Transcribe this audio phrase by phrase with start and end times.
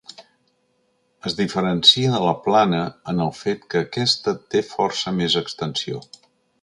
[1.29, 2.81] Es diferencia de la plana
[3.13, 6.03] en el fet que aquesta té força més extensió.